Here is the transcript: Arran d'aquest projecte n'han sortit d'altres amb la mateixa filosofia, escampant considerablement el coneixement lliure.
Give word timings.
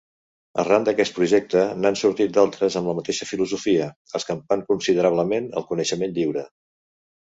Arran 0.61 0.87
d'aquest 0.87 1.13
projecte 1.17 1.65
n'han 1.83 1.99
sortit 2.03 2.33
d'altres 2.39 2.79
amb 2.81 2.91
la 2.93 2.97
mateixa 3.03 3.31
filosofia, 3.35 3.93
escampant 4.23 4.67
considerablement 4.75 5.57
el 5.59 5.71
coneixement 5.73 6.21
lliure. 6.21 6.53